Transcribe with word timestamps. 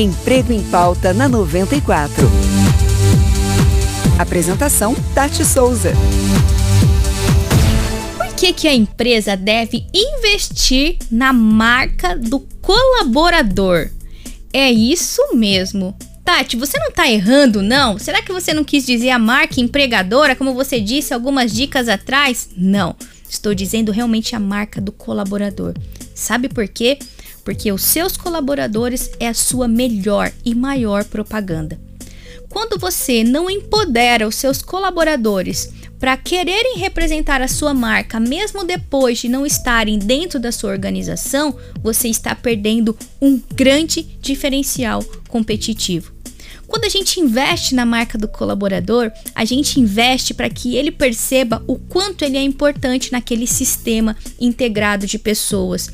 Emprego 0.00 0.50
em 0.50 0.62
Pauta 0.62 1.12
na 1.12 1.28
94. 1.28 2.26
Apresentação: 4.18 4.96
Tati 5.14 5.44
Souza. 5.44 5.92
Por 8.16 8.34
que, 8.34 8.54
que 8.54 8.66
a 8.66 8.74
empresa 8.74 9.36
deve 9.36 9.84
investir 9.92 10.96
na 11.10 11.34
marca 11.34 12.16
do 12.16 12.40
colaborador? 12.62 13.90
É 14.50 14.70
isso 14.70 15.20
mesmo. 15.34 15.94
Tati, 16.24 16.56
você 16.56 16.78
não 16.78 16.90
tá 16.90 17.10
errando, 17.10 17.60
não? 17.60 17.98
Será 17.98 18.22
que 18.22 18.32
você 18.32 18.54
não 18.54 18.64
quis 18.64 18.86
dizer 18.86 19.10
a 19.10 19.18
marca 19.18 19.60
empregadora, 19.60 20.34
como 20.34 20.54
você 20.54 20.80
disse 20.80 21.12
algumas 21.12 21.52
dicas 21.52 21.90
atrás? 21.90 22.48
Não. 22.56 22.96
Estou 23.28 23.54
dizendo 23.54 23.92
realmente 23.92 24.34
a 24.34 24.40
marca 24.40 24.80
do 24.80 24.92
colaborador. 24.92 25.74
Sabe 26.14 26.48
por 26.48 26.66
quê? 26.66 26.98
Porque 27.44 27.72
os 27.72 27.82
seus 27.82 28.16
colaboradores 28.16 29.10
é 29.18 29.28
a 29.28 29.34
sua 29.34 29.66
melhor 29.66 30.32
e 30.44 30.54
maior 30.54 31.04
propaganda. 31.04 31.78
Quando 32.48 32.78
você 32.78 33.22
não 33.22 33.48
empodera 33.48 34.26
os 34.26 34.34
seus 34.34 34.60
colaboradores 34.60 35.72
para 36.00 36.16
quererem 36.16 36.78
representar 36.78 37.42
a 37.42 37.48
sua 37.48 37.74
marca, 37.74 38.18
mesmo 38.18 38.64
depois 38.64 39.18
de 39.18 39.28
não 39.28 39.44
estarem 39.44 39.98
dentro 39.98 40.40
da 40.40 40.50
sua 40.50 40.70
organização, 40.70 41.56
você 41.82 42.08
está 42.08 42.34
perdendo 42.34 42.96
um 43.20 43.40
grande 43.54 44.02
diferencial 44.20 45.04
competitivo. 45.28 46.12
Quando 46.66 46.84
a 46.84 46.88
gente 46.88 47.20
investe 47.20 47.74
na 47.74 47.84
marca 47.84 48.16
do 48.16 48.28
colaborador, 48.28 49.10
a 49.34 49.44
gente 49.44 49.80
investe 49.80 50.32
para 50.32 50.48
que 50.48 50.76
ele 50.76 50.92
perceba 50.92 51.62
o 51.66 51.76
quanto 51.76 52.24
ele 52.24 52.36
é 52.36 52.42
importante 52.42 53.10
naquele 53.10 53.46
sistema 53.46 54.16
integrado 54.40 55.04
de 55.04 55.18
pessoas. 55.18 55.90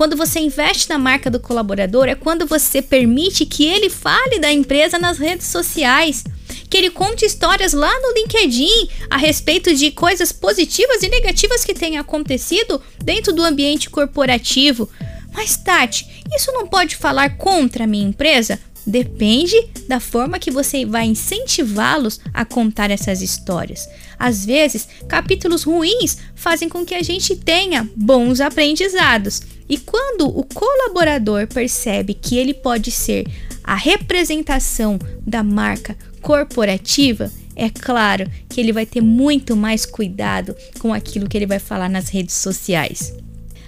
Quando 0.00 0.16
você 0.16 0.40
investe 0.40 0.88
na 0.88 0.98
marca 0.98 1.30
do 1.30 1.38
colaborador, 1.38 2.08
é 2.08 2.14
quando 2.14 2.46
você 2.46 2.80
permite 2.80 3.44
que 3.44 3.66
ele 3.66 3.90
fale 3.90 4.38
da 4.38 4.50
empresa 4.50 4.98
nas 4.98 5.18
redes 5.18 5.48
sociais, 5.48 6.24
que 6.70 6.78
ele 6.78 6.88
conte 6.88 7.26
histórias 7.26 7.74
lá 7.74 7.92
no 8.00 8.14
LinkedIn 8.14 8.88
a 9.10 9.18
respeito 9.18 9.74
de 9.74 9.90
coisas 9.90 10.32
positivas 10.32 11.02
e 11.02 11.10
negativas 11.10 11.66
que 11.66 11.74
tenham 11.74 12.00
acontecido 12.00 12.80
dentro 13.04 13.30
do 13.30 13.44
ambiente 13.44 13.90
corporativo. 13.90 14.88
Mas, 15.34 15.58
Tati, 15.58 16.24
isso 16.34 16.50
não 16.50 16.66
pode 16.66 16.96
falar 16.96 17.36
contra 17.36 17.84
a 17.84 17.86
minha 17.86 18.08
empresa? 18.08 18.58
Depende 18.86 19.54
da 19.86 20.00
forma 20.00 20.38
que 20.38 20.50
você 20.50 20.86
vai 20.86 21.04
incentivá-los 21.04 22.20
a 22.32 22.46
contar 22.46 22.90
essas 22.90 23.20
histórias. 23.20 23.86
Às 24.18 24.46
vezes, 24.46 24.88
capítulos 25.06 25.62
ruins 25.62 26.16
fazem 26.34 26.70
com 26.70 26.86
que 26.86 26.94
a 26.94 27.02
gente 27.02 27.36
tenha 27.36 27.86
bons 27.94 28.40
aprendizados. 28.40 29.59
E 29.70 29.78
quando 29.78 30.26
o 30.26 30.42
colaborador 30.42 31.46
percebe 31.46 32.12
que 32.12 32.36
ele 32.36 32.52
pode 32.52 32.90
ser 32.90 33.24
a 33.62 33.76
representação 33.76 34.98
da 35.24 35.44
marca 35.44 35.96
corporativa, 36.20 37.30
é 37.54 37.70
claro 37.70 38.28
que 38.48 38.60
ele 38.60 38.72
vai 38.72 38.84
ter 38.84 39.00
muito 39.00 39.54
mais 39.54 39.86
cuidado 39.86 40.56
com 40.80 40.92
aquilo 40.92 41.28
que 41.28 41.38
ele 41.38 41.46
vai 41.46 41.60
falar 41.60 41.88
nas 41.88 42.08
redes 42.08 42.34
sociais. 42.34 43.14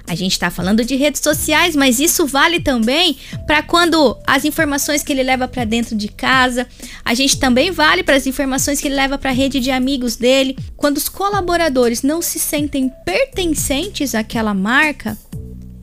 A 0.04 0.16
gente 0.16 0.32
está 0.32 0.50
falando 0.50 0.84
de 0.84 0.96
redes 0.96 1.22
sociais, 1.22 1.76
mas 1.76 2.00
isso 2.00 2.26
vale 2.26 2.58
também 2.58 3.16
para 3.46 3.62
quando 3.62 4.18
as 4.26 4.44
informações 4.44 5.04
que 5.04 5.12
ele 5.12 5.22
leva 5.22 5.46
para 5.46 5.64
dentro 5.64 5.94
de 5.94 6.08
casa. 6.08 6.66
A 7.04 7.14
gente 7.14 7.38
também 7.38 7.70
vale 7.70 8.02
para 8.02 8.16
as 8.16 8.26
informações 8.26 8.80
que 8.80 8.88
ele 8.88 8.96
leva 8.96 9.16
para 9.16 9.30
a 9.30 9.34
rede 9.34 9.60
de 9.60 9.70
amigos 9.70 10.16
dele. 10.16 10.56
Quando 10.76 10.96
os 10.96 11.08
colaboradores 11.08 12.02
não 12.02 12.20
se 12.20 12.40
sentem 12.40 12.90
pertencentes 13.04 14.14
àquela 14.14 14.52
marca, 14.52 15.16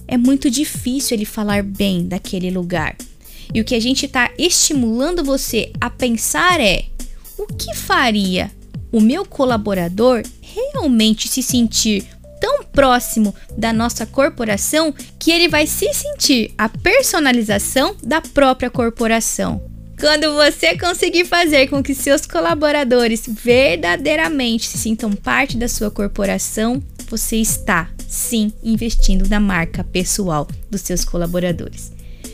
é 0.10 0.18
muito 0.18 0.50
difícil 0.50 1.16
ele 1.16 1.26
falar 1.26 1.62
bem 1.62 2.08
daquele 2.08 2.50
lugar. 2.50 2.96
E 3.54 3.62
o 3.62 3.64
que 3.64 3.76
a 3.76 3.80
gente 3.80 4.06
está 4.08 4.32
estimulando 4.38 5.24
você 5.24 5.72
a 5.80 5.90
pensar 5.90 6.60
é: 6.60 6.86
o 7.38 7.46
que 7.46 7.76
faria 7.76 8.52
o 8.92 9.00
meu 9.00 9.24
colaborador 9.24 10.24
realmente 10.42 11.28
se 11.28 11.44
sentir 11.44 12.06
tão 12.42 12.64
próximo 12.64 13.36
da 13.56 13.72
nossa 13.72 14.06
corporação 14.06 14.94
que 15.20 15.32
ele 15.32 15.48
vai 15.48 15.68
se 15.68 15.94
sentir 15.94 16.54
a 16.58 16.68
personalização 16.68 17.96
da 18.02 18.20
própria 18.20 18.70
corporação. 18.70 19.62
Quando 20.00 20.34
você 20.34 20.78
conseguir 20.78 21.26
fazer 21.26 21.68
com 21.68 21.84
que 21.84 21.94
seus 21.94 22.26
colaboradores 22.26 23.24
verdadeiramente 23.28 24.66
se 24.66 24.78
sintam 24.78 25.12
parte 25.12 25.58
da 25.58 25.68
sua 25.68 25.92
corporação, 25.92 26.82
você 27.10 27.38
está, 27.38 27.90
sim, 28.08 28.54
investindo 28.64 29.28
na 29.28 29.40
marca 29.40 29.84
pessoal 29.84 30.48
dos 30.70 30.82
seus 30.82 31.04
colaboradores. 31.04 31.92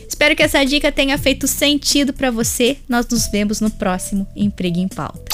Espero 0.08 0.36
que 0.36 0.42
essa 0.42 0.64
dica 0.64 0.92
tenha 0.92 1.18
feito 1.18 1.46
sentido 1.48 2.12
para 2.12 2.30
você. 2.30 2.78
Nós 2.88 3.06
nos 3.08 3.26
vemos 3.28 3.60
no 3.60 3.70
próximo 3.70 4.26
Emprego 4.36 4.78
em 4.78 4.88
Pauta. 4.88 5.24